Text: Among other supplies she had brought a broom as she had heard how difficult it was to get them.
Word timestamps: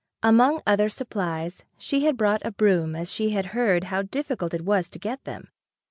Among 0.23 0.63
other 0.65 0.89
supplies 0.89 1.63
she 1.77 2.05
had 2.05 2.17
brought 2.17 2.43
a 2.43 2.49
broom 2.49 2.95
as 2.95 3.13
she 3.13 3.29
had 3.37 3.45
heard 3.53 3.83
how 3.83 4.01
difficult 4.01 4.51
it 4.51 4.65
was 4.65 4.89
to 4.89 4.97
get 4.97 5.23
them. 5.25 5.49